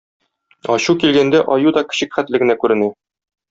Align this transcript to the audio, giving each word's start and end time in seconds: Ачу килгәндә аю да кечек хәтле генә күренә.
Ачу 0.75 0.95
килгәндә 1.03 1.43
аю 1.59 1.77
да 1.77 1.87
кечек 1.93 2.19
хәтле 2.21 2.45
генә 2.45 2.61
күренә. 2.65 2.93